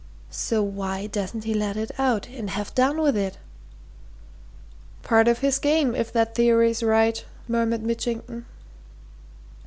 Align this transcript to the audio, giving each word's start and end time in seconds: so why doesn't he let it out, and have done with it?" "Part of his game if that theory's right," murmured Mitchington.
so 0.31 0.63
why 0.63 1.05
doesn't 1.05 1.43
he 1.43 1.53
let 1.53 1.77
it 1.77 1.91
out, 1.99 2.27
and 2.29 2.49
have 2.49 2.73
done 2.73 2.99
with 2.99 3.15
it?" 3.15 3.37
"Part 5.03 5.27
of 5.27 5.41
his 5.41 5.59
game 5.59 5.93
if 5.93 6.11
that 6.11 6.33
theory's 6.33 6.81
right," 6.81 7.23
murmured 7.47 7.83
Mitchington. 7.83 8.47